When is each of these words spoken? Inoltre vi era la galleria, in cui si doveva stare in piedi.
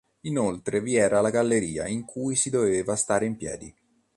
Inoltre 0.21 0.81
vi 0.81 0.95
era 0.95 1.21
la 1.21 1.29
galleria, 1.29 1.85
in 1.85 2.05
cui 2.05 2.35
si 2.35 2.49
doveva 2.49 2.95
stare 2.95 3.27
in 3.27 3.35
piedi. 3.35 3.75